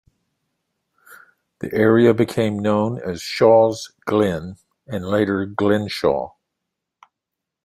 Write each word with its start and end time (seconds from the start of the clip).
The 1.59 1.71
area 1.75 2.11
became 2.15 2.57
known 2.57 2.99
as 2.99 3.21
"Shaw's 3.21 3.91
Glen", 4.05 4.55
and 4.87 5.05
later 5.05 5.45
Glenshaw. 5.45 6.31